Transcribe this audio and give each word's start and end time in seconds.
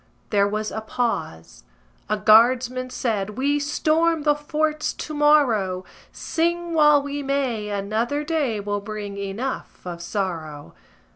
There 0.31 0.47
was 0.47 0.71
a 0.71 0.81
pause. 0.81 1.61
A 2.09 2.17
guardsman 2.17 2.89
said: 2.89 3.37
"We 3.37 3.59
storm 3.59 4.23
the 4.23 4.33
forts 4.33 4.93
to 4.93 5.13
morrow; 5.13 5.85
Sing 6.11 6.73
while 6.73 7.03
we 7.03 7.21
may, 7.21 7.69
another 7.69 8.23
day 8.23 8.59
Will 8.59 8.81
bring 8.81 9.15
enough 9.19 9.85
of 9.85 10.01
sorrow." 10.01 10.73